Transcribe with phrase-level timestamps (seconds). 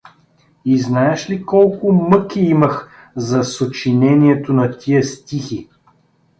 [0.65, 5.69] —И знаеш ли колко мъки имах за сочинението на тия стихи?